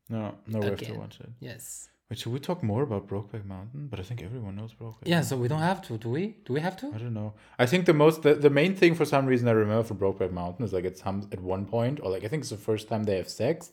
[0.09, 1.29] No, no, we have to watch it.
[1.39, 1.89] Yes.
[2.11, 3.87] Wait, should we talk more about Brokeback Mountain?
[3.89, 5.05] But I think everyone knows Brokeback.
[5.05, 5.21] Yeah.
[5.21, 6.35] So we don't have to, do we?
[6.45, 6.87] Do we have to?
[6.93, 7.33] I don't know.
[7.57, 10.33] I think the most the, the main thing for some reason I remember from Brokeback
[10.33, 12.89] Mountain is like at some at one point or like I think it's the first
[12.89, 13.71] time they have sex.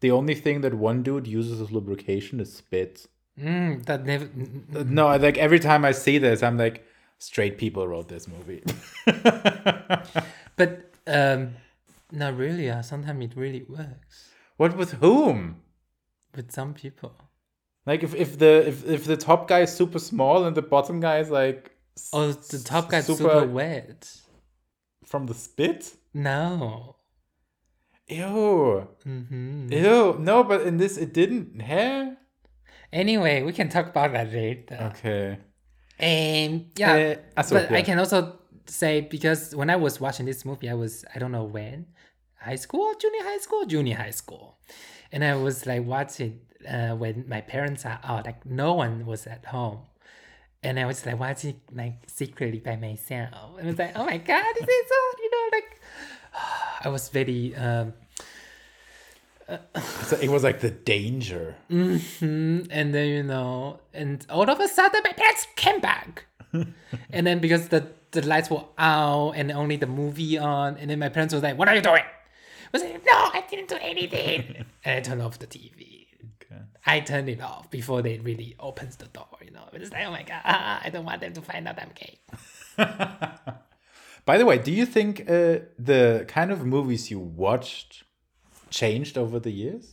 [0.00, 3.06] The only thing that one dude uses as lubrication is spit.
[3.40, 4.24] Mm, that never.
[4.24, 4.66] n-
[4.98, 6.84] No, I- like every time I see this, I'm like,
[7.18, 8.62] straight people wrote this movie.
[10.56, 10.70] But
[11.06, 11.54] um,
[12.12, 12.70] not really.
[12.70, 15.62] Uh, sometimes it really works what with whom?
[16.34, 17.14] with some people.
[17.86, 21.00] Like if, if the if, if the top guy is super small and the bottom
[21.00, 21.70] guy is like
[22.12, 24.00] Oh, the top guy's super- super, wet.
[25.04, 25.94] from the spit?
[26.12, 26.96] No.
[28.08, 28.86] Ew.
[29.02, 30.16] hmm Ew.
[30.18, 31.60] No, but in this it didn't.
[31.60, 32.16] Hair?
[32.92, 34.92] Anyway, we can talk about that later.
[34.94, 35.38] Okay.
[35.98, 40.44] Um, yeah, Uh, so, but I can also say because when I was watching this
[40.44, 41.86] movie, I was I don't know when,
[42.38, 44.58] high school, junior high school, junior high school,
[45.10, 49.26] and I was like watching uh, when my parents are out, like no one was
[49.26, 49.80] at home,
[50.62, 54.18] and I was like watching like secretly by myself, and I was like, oh my
[54.18, 55.80] god, this is so you know like,
[56.84, 57.94] I was very um,
[60.04, 61.54] So it was like the danger.
[61.70, 66.24] Mhm, and then you know, and all of a sudden my parents came back,
[67.10, 70.98] and then because the the lights were out and only the movie on, and then
[70.98, 73.78] my parents was like, "What are you doing?" I was like, "No, I didn't do
[73.80, 75.95] anything," and I turned off the TV.
[76.86, 79.26] I turned it off before they really opens the door.
[79.44, 81.90] You know, it's like, oh my god, I don't want them to find out I'm
[81.94, 82.18] gay.
[84.24, 88.04] By the way, do you think uh, the kind of movies you watched
[88.70, 89.92] changed over the years?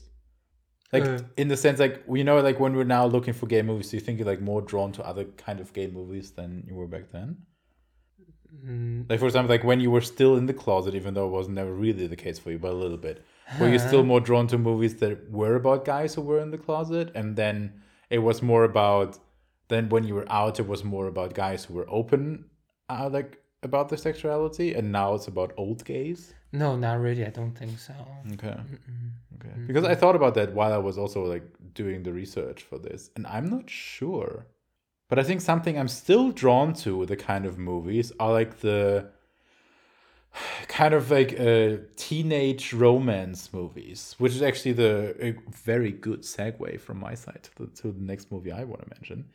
[0.92, 1.20] Like Uh.
[1.38, 3.98] in the sense, like you know, like when we're now looking for gay movies, do
[3.98, 6.88] you think you're like more drawn to other kind of gay movies than you were
[6.88, 7.38] back then?
[8.66, 11.32] Mm, Like for example, like when you were still in the closet, even though it
[11.32, 13.26] was never really the case for you, but a little bit.
[13.60, 16.58] Were you still more drawn to movies that were about guys who were in the
[16.58, 17.74] closet, and then
[18.10, 19.20] it was more about
[19.70, 22.46] then when you were out, it was more about guys who were open,
[22.90, 26.34] uh, like about their sexuality, and now it's about old gays.
[26.52, 27.26] no, not really.
[27.26, 27.94] I don't think so.
[28.34, 28.56] Okay.
[29.36, 29.56] Okay.
[29.66, 33.10] Because I thought about that while I was also like doing the research for this,
[33.16, 34.46] and I'm not sure.
[35.10, 39.10] But I think something I'm still drawn to the kind of movies are like the
[40.68, 46.80] kind of like a teenage romance movies, which is actually the a very good segue
[46.80, 49.26] from my side to the, to the next movie I want to mention,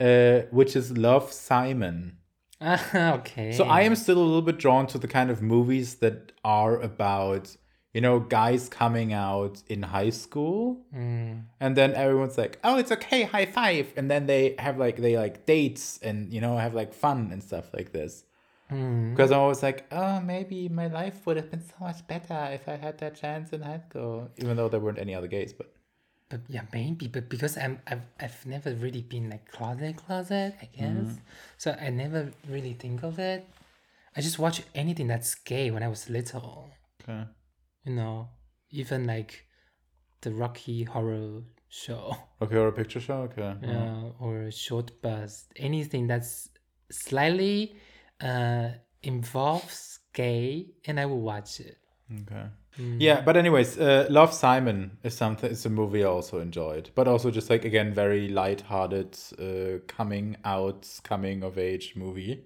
[0.00, 2.18] uh, which is Love Simon.
[2.94, 3.52] okay.
[3.52, 6.80] So I am still a little bit drawn to the kind of movies that are
[6.80, 7.56] about
[7.94, 10.84] you know, guys coming out in high school.
[10.94, 11.44] Mm.
[11.58, 13.92] And then everyone's like, oh, it's okay, high five.
[13.96, 17.42] And then they have like, they like dates and, you know, have like fun and
[17.42, 18.24] stuff like this.
[18.70, 19.12] Mm.
[19.14, 22.68] Because I was like, oh, maybe my life would have been so much better if
[22.68, 24.30] I had that chance in high school.
[24.36, 25.72] Even though there weren't any other gays, but.
[26.28, 27.08] But yeah, maybe.
[27.08, 30.54] But because I'm, I've, I've never really been like closet, closet.
[30.60, 30.90] I guess.
[30.90, 31.12] Mm-hmm.
[31.56, 33.48] So I never really think of it.
[34.14, 36.70] I just watch anything that's gay when I was little.
[37.02, 37.24] Okay.
[37.84, 38.28] You know,
[38.70, 39.46] even like
[40.20, 43.28] the Rocky Horror Show, Okay, or a picture show?
[43.28, 43.54] Okay.
[43.62, 45.44] yeah, or a Shortbus.
[45.56, 46.48] Anything that's
[46.90, 47.76] slightly
[48.20, 48.68] uh
[49.02, 51.78] involves gay, and I will watch it.
[52.22, 52.46] Okay.
[52.78, 52.96] Mm.
[53.00, 55.50] Yeah, but anyways, uh, Love Simon is something.
[55.50, 60.36] It's a movie I also enjoyed, but also just like again very light-hearted, uh, coming
[60.44, 62.44] out, coming of age movie.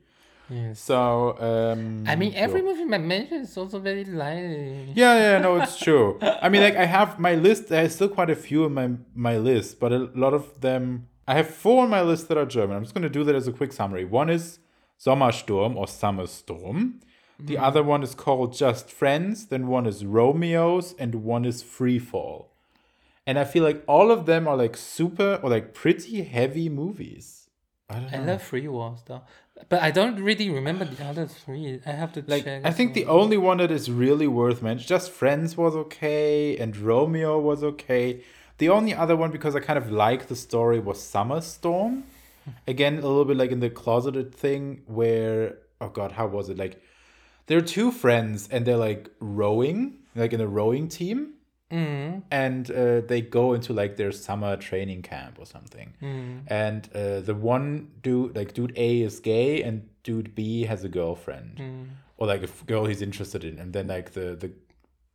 [0.51, 0.81] Yes.
[0.81, 4.93] So um, I mean, every movie I mentioned is also very light.
[4.95, 6.19] Yeah, yeah, no, it's true.
[6.21, 7.69] I mean, like I have my list.
[7.69, 11.09] There's still quite a few in my my list, but a lot of them.
[11.27, 12.77] I have four on my list that are German.
[12.77, 14.05] I'm just going to do that as a quick summary.
[14.05, 14.59] One is
[14.99, 17.01] Sommersturm or Summer Storm.
[17.39, 17.63] The mhm.
[17.63, 19.47] other one is called Just Friends.
[19.47, 22.47] Then one is Romeos, and one is Freefall.
[23.27, 27.49] And I feel like all of them are like super or like pretty heavy movies.
[27.89, 29.23] I don't I love Free Walls though,
[29.69, 31.81] but I don't really remember the other three.
[31.85, 32.63] I have to like check.
[32.65, 36.77] I think the only one that is really worth mentioning, just Friends was okay, and
[36.77, 38.23] Romeo was okay.
[38.59, 42.05] The only other one because I kind of like the story was Summer Storm.
[42.67, 46.57] Again, a little bit like in the closeted thing where oh god, how was it?
[46.59, 46.81] Like
[47.47, 51.35] there are two friends and they're like rowing, like in a rowing team,
[51.73, 55.95] Mm, and uh, they go into like their summer training camp or something.
[56.03, 60.85] mm, And uh, the one dude, like dude A, is gay, and dude B has
[60.85, 61.57] a girlfriend.
[61.57, 61.87] Mm,
[62.19, 64.51] or like a f- girl he's interested in, and then like the, the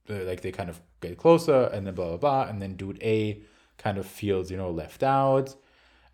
[0.07, 2.97] the like they kind of get closer, and then blah blah blah, and then dude
[3.03, 3.39] A
[3.77, 5.55] kind of feels you know left out,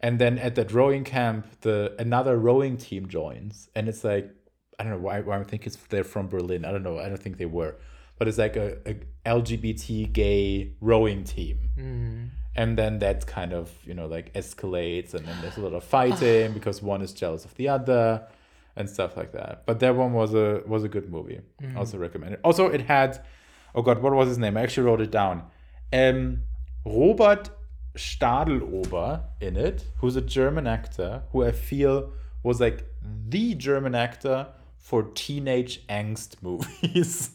[0.03, 4.29] and then at that rowing camp, the another rowing team joins, and it's like
[4.77, 6.65] I don't know why, why I think it's they're from Berlin.
[6.65, 6.99] I don't know.
[6.99, 7.75] I don't think they were,
[8.19, 11.57] but it's like a, a LGBT gay rowing team.
[11.79, 12.29] Mm.
[12.55, 15.83] and then that kind of you know like escalates and then there's a lot of
[15.83, 18.27] fighting because one is jealous of the other
[18.75, 19.63] and stuff like that.
[19.65, 21.39] But that one was a was a good movie.
[21.77, 23.25] Also recommended also it had
[23.73, 24.57] oh god what was his name?
[24.57, 25.43] I actually wrote it down.
[25.93, 26.43] Um
[26.85, 27.49] robert
[27.95, 32.11] stadlober in it who's a german actor who i feel
[32.43, 32.85] was like
[33.29, 34.47] the german actor
[34.79, 37.31] for teenage angst movies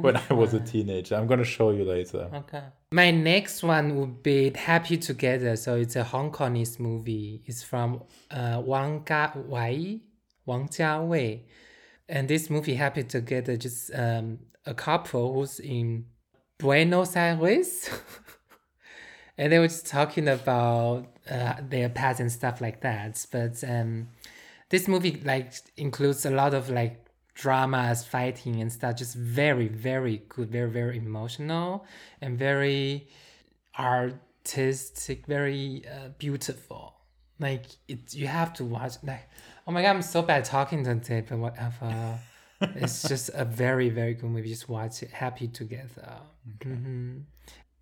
[0.00, 2.62] when i was a teenager i'm gonna show you later Okay.
[2.92, 5.56] My next one would be Happy Together.
[5.56, 7.42] So it's a Hong Kongese movie.
[7.44, 10.02] It's from uh, Wang Ga Wei,
[10.46, 11.40] Wang Jiawei.
[12.08, 16.06] And this movie, Happy Together, just um, a couple who's in
[16.58, 17.90] Buenos Aires.
[19.38, 23.24] and they were just talking about uh, their past and stuff like that.
[23.30, 24.08] But um,
[24.70, 28.96] this movie like includes a lot of like dramas, fighting and stuff.
[28.96, 31.84] Just very, very good, very, very emotional
[32.20, 33.08] and very
[33.78, 36.94] artistic, very uh, beautiful.
[37.38, 38.94] Like it, you have to watch.
[39.02, 39.28] Like,
[39.66, 42.18] oh my god, I'm so bad talking today, but whatever.
[42.60, 44.48] it's just a very, very good movie.
[44.48, 45.10] Just watch it.
[45.10, 46.20] Happy together.
[46.60, 47.24] Mhm.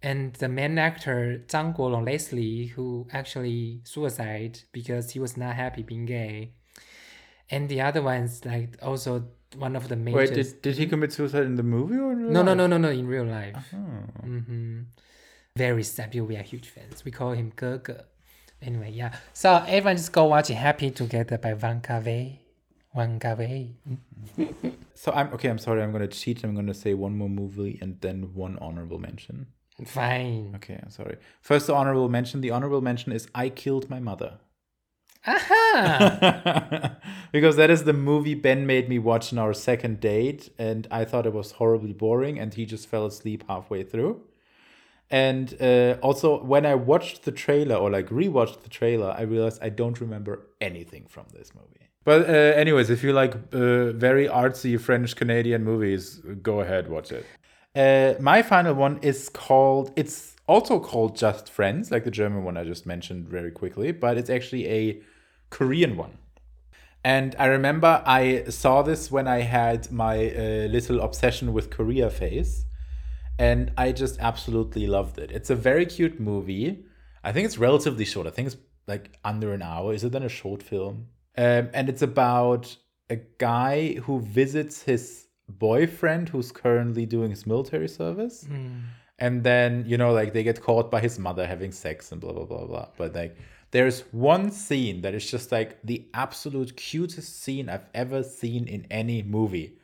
[0.05, 5.83] And the main actor Zhang Guolong Leslie, who actually suicide because he was not happy
[5.83, 6.53] being gay.
[7.49, 9.25] And the other one's like also
[9.57, 10.19] one of the major.
[10.19, 12.91] Wait, did, did he commit suicide in the movie or no, no, no, no, no,
[12.91, 13.57] in real life.
[13.73, 14.23] Oh.
[14.23, 14.83] hmm
[15.57, 16.15] Very sad.
[16.15, 17.03] We are huge fans.
[17.03, 17.89] We call him Ge
[18.61, 19.15] Anyway, yeah.
[19.33, 22.41] So everyone just go watch Happy Together by Wang Wei.
[22.95, 23.77] Wang Wei.
[24.95, 25.49] So I'm okay.
[25.49, 25.83] I'm sorry.
[25.83, 26.45] I'm gonna cheat.
[26.45, 29.47] I'm gonna say one more movie and then one honorable mention.
[29.85, 30.53] Fine.
[30.57, 31.17] Okay, I'm sorry.
[31.41, 32.41] First, the honorable mention.
[32.41, 34.39] The honorable mention is I Killed My Mother.
[35.27, 36.97] Aha!
[37.33, 41.05] because that is the movie Ben made me watch on our second date, and I
[41.05, 44.23] thought it was horribly boring, and he just fell asleep halfway through.
[45.11, 49.59] And uh, also, when I watched the trailer or like rewatched the trailer, I realized
[49.63, 51.89] I don't remember anything from this movie.
[52.05, 57.13] But, uh, anyways, if you like uh, very artsy French Canadian movies, go ahead, watch
[57.13, 57.25] it.
[57.75, 62.57] Uh, my final one is called, it's also called Just Friends, like the German one
[62.57, 65.03] I just mentioned very quickly, but it's actually a
[65.51, 66.19] Korean one.
[67.05, 72.09] And I remember I saw this when I had my uh, little obsession with Korea
[72.11, 72.65] phase.
[73.39, 75.33] And I just absolutely loved it.
[75.33, 76.85] It's a very cute movie.
[77.25, 78.27] I think it's relatively short.
[78.29, 78.57] I think it's
[78.87, 79.93] like under an hour.
[79.93, 81.09] Is it then a short film?
[81.37, 82.77] Um, and it's about
[83.11, 88.47] a guy who visits his boyfriend who's currently doing his military service.
[88.51, 88.83] Mm.
[89.19, 92.33] And then, you know, like they get caught by his mother having sex and blah,
[92.33, 92.89] blah, blah, blah.
[92.97, 93.37] But like,
[93.71, 98.87] there's one scene that is just like the absolute cutest scene I've ever seen in
[98.91, 99.79] any movie.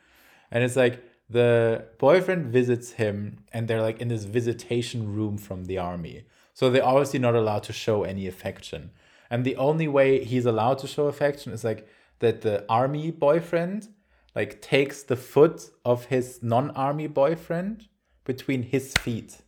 [0.49, 5.65] And it's like the boyfriend visits him and they're like in this visitation room from
[5.65, 6.25] the army.
[6.53, 8.91] So they're obviously not allowed to show any affection.
[9.29, 11.87] And the only way he's allowed to show affection is like
[12.19, 13.87] that the army boyfriend
[14.35, 17.87] like takes the foot of his non-army boyfriend
[18.23, 19.41] between his feet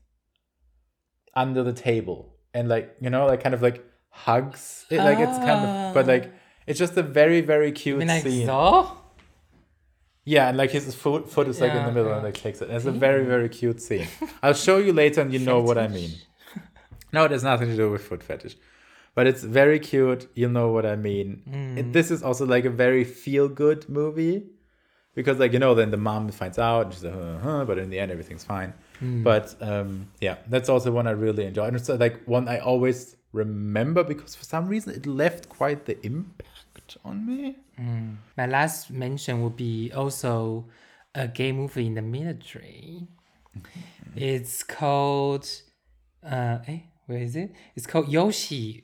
[1.35, 5.37] under the table and like you know like kind of like hugs it like it's
[5.39, 6.31] kind of but like
[6.67, 8.47] it's just a very very cute I mean, scene
[10.25, 12.25] yeah and like his foot, foot is like in the middle and yeah.
[12.25, 12.69] like takes it.
[12.69, 14.07] It's a very very cute scene.
[14.41, 16.11] I'll show you later and you know what i mean.
[17.11, 18.55] No it has nothing to do with foot fetish
[19.15, 20.27] but it's very cute.
[20.33, 21.43] You'll know what i mean.
[21.49, 21.77] Mm.
[21.77, 24.43] It- this is also like a very feel good movie
[25.15, 27.89] because like you know then the mom finds out and she's like huh, but in
[27.89, 29.23] the end everything's fine Mm.
[29.23, 32.59] but um yeah that's also one i really enjoy and it's uh, like one i
[32.59, 37.55] always remember because for some reason it left quite the impact on me
[38.37, 40.65] My last mention would be also
[41.15, 43.07] a gay movie in the military.
[44.15, 45.47] It's called,
[46.23, 47.51] uh, eh, where is it?
[47.75, 48.83] It's called Yoshi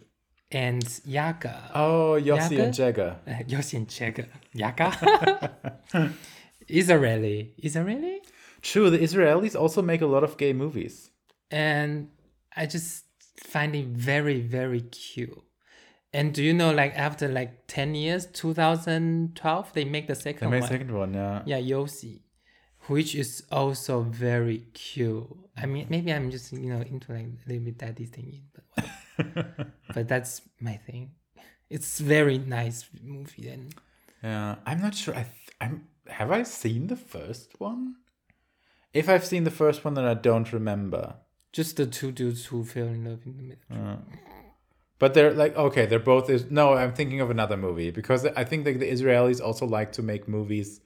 [0.52, 1.72] and Yaga.
[1.76, 4.26] oh yossi and jagger Uh, Yoshi and Yaga.
[4.54, 5.52] Yaga?
[6.68, 7.54] Israeli.
[7.58, 8.22] Israeli?
[8.62, 11.12] true the israelis also make a lot of gay movies
[11.52, 12.10] And
[12.56, 13.06] I just
[13.54, 15.42] find it very, very cute.
[16.14, 20.52] And do you know, like, after like 10 years, 2012, they make the second they
[20.52, 20.70] made one.
[20.70, 22.22] second one yeah Yeah, Yoshi,
[22.88, 25.28] which is also very cute.
[25.58, 28.64] I mean, maybe I'm just you know into like a little bit daddy thing, but
[28.74, 28.94] whatever.
[29.94, 31.12] but that's my thing.
[31.70, 33.70] It's very nice movie Then.
[34.24, 35.14] Yeah, I'm not sure.
[35.14, 35.88] I th- I'm.
[36.08, 37.96] Have I seen the first one?
[38.94, 41.16] If I've seen the first one, then I don't remember.
[41.52, 44.00] just the two dudes who fell in love in the middle.
[45.00, 46.30] But they're like okay, they're both.
[46.30, 49.92] Is no, I'm thinking of another movie because I think like the Israelis also like
[49.94, 50.82] to make movies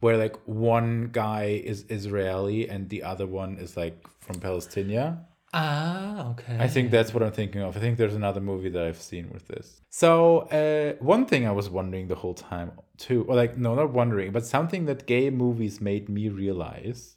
[0.00, 5.18] where like one guy is Israeli and the other one is like from Palestine.
[5.52, 6.56] Ah, okay.
[6.60, 7.76] I think that's what I'm thinking of.
[7.76, 9.80] I think there's another movie that I've seen with this.
[9.90, 13.92] So, uh, one thing I was wondering the whole time too, or like, no, not
[13.92, 17.16] wondering, but something that gay movies made me realize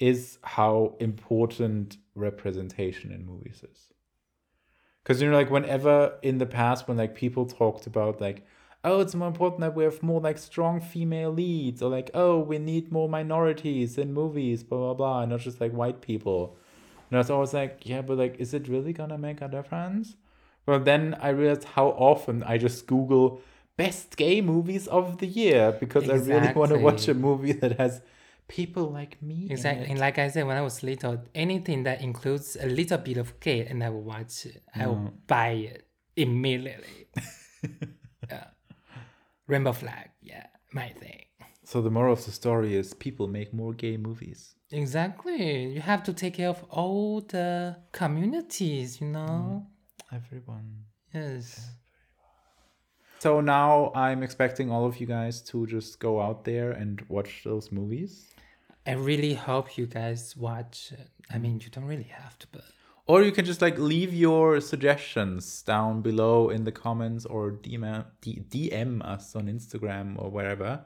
[0.00, 3.88] is how important representation in movies is.
[5.02, 8.44] Because, you know, like, whenever in the past, when like people talked about like,
[8.82, 12.40] oh, it's more important that we have more like strong female leads, or like, oh,
[12.40, 16.56] we need more minorities in movies, blah, blah, blah, and not just like white people.
[17.12, 20.16] And I was always like, yeah, but like, is it really gonna make a difference?
[20.64, 23.42] But then I realized how often I just Google
[23.76, 27.78] best gay movies of the year because I really want to watch a movie that
[27.78, 28.00] has
[28.48, 29.46] people like me.
[29.50, 29.90] Exactly.
[29.90, 33.38] And like I said, when I was little, anything that includes a little bit of
[33.40, 34.62] gay, and I will watch it.
[34.74, 35.12] I will mm.
[35.26, 35.86] buy it
[36.16, 37.08] immediately.
[38.30, 38.44] yeah.
[39.46, 40.08] Rainbow flag.
[40.22, 41.26] Yeah, my thing.
[41.64, 44.56] So the moral of the story is people make more gay movies.
[44.70, 45.66] Exactly.
[45.66, 49.66] You have to take care of all the communities, you know?
[50.10, 50.16] Mm-hmm.
[50.16, 50.84] Everyone.
[51.14, 51.70] Yes.
[53.20, 57.42] So now I'm expecting all of you guys to just go out there and watch
[57.44, 58.28] those movies.
[58.84, 60.92] I really hope you guys watch.
[61.32, 62.64] I mean, you don't really have to, but
[63.06, 68.04] Or you can just like leave your suggestions down below in the comments or DM,
[68.22, 70.84] DM us on Instagram or wherever.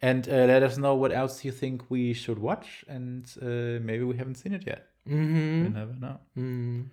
[0.00, 2.84] And uh, let us know what else you think we should watch.
[2.88, 4.86] And uh, maybe we haven't seen it yet.
[5.08, 5.64] mm-hmm.
[5.64, 6.20] You never know.
[6.36, 6.86] mm.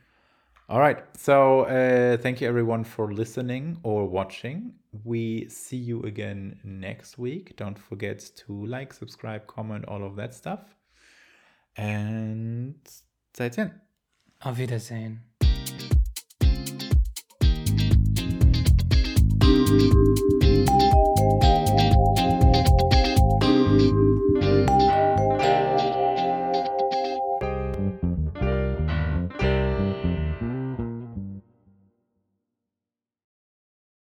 [0.67, 1.03] All right.
[1.15, 4.73] So uh, thank you everyone for listening or watching.
[5.03, 7.55] We see you again next week.
[7.55, 10.61] Don't forget to like, subscribe, comment, all of that stuff.
[11.77, 12.75] And
[13.33, 13.81] 再见。
[14.39, 15.21] Auf Wiedersehen.